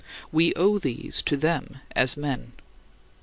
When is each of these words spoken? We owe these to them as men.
We 0.31 0.51
owe 0.55 0.79
these 0.79 1.21
to 1.21 1.37
them 1.37 1.79
as 1.91 2.17
men. 2.17 2.53